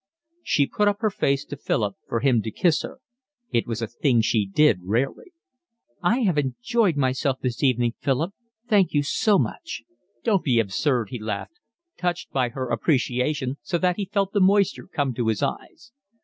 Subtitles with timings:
[0.41, 3.01] She put up her face to Philip for him to kiss her.
[3.51, 5.31] It was a thing she did rarely.
[6.01, 8.33] "I have enjoyed myself this evening, Philip.
[8.67, 9.83] Thank you so much."
[10.23, 11.59] "Don't be so absurd," he laughed,
[11.99, 15.91] touched by her appreciation so that he felt the moisture come to his eyes.